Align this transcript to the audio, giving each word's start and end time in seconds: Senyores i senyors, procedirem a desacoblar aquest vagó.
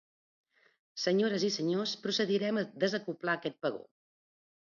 Senyores 1.01 1.43
i 1.49 1.51
senyors, 1.57 1.93
procedirem 2.07 2.59
a 2.61 2.65
desacoblar 2.85 3.35
aquest 3.39 3.59
vagó. 3.67 3.83